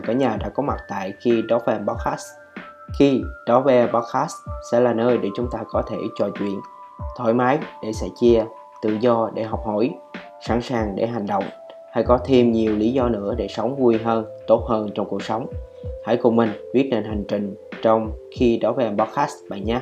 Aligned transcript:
cả 0.00 0.12
nhà 0.12 0.36
đã 0.40 0.48
có 0.48 0.62
mặt 0.62 0.76
tại 0.88 1.12
khi 1.20 1.42
đó 1.42 1.58
về 1.66 1.78
podcast. 1.86 2.26
Khi 2.98 3.22
đó 3.46 3.60
về 3.60 3.86
podcast 3.86 4.34
sẽ 4.72 4.80
là 4.80 4.92
nơi 4.92 5.18
để 5.18 5.28
chúng 5.36 5.50
ta 5.50 5.58
có 5.68 5.82
thể 5.90 5.96
trò 6.18 6.28
chuyện 6.38 6.60
thoải 7.16 7.34
mái 7.34 7.58
để 7.82 7.92
sẻ 7.92 8.06
chia, 8.20 8.44
tự 8.82 8.96
do 9.00 9.30
để 9.34 9.42
học 9.42 9.60
hỏi, 9.66 9.94
sẵn 10.40 10.62
sàng 10.62 10.96
để 10.96 11.06
hành 11.06 11.26
động 11.26 11.44
hay 11.92 12.04
có 12.04 12.18
thêm 12.24 12.52
nhiều 12.52 12.76
lý 12.76 12.92
do 12.92 13.08
nữa 13.08 13.34
để 13.36 13.48
sống 13.48 13.76
vui 13.76 13.98
hơn, 13.98 14.24
tốt 14.46 14.64
hơn 14.68 14.88
trong 14.94 15.08
cuộc 15.08 15.22
sống. 15.22 15.46
Hãy 16.04 16.16
cùng 16.16 16.36
mình 16.36 16.50
viết 16.74 16.88
nên 16.90 17.04
hành 17.04 17.24
trình 17.28 17.54
trong 17.82 18.12
khi 18.36 18.58
đó 18.58 18.72
về 18.72 18.90
podcast 18.98 19.34
bạn 19.50 19.64
nhé. 19.64 19.80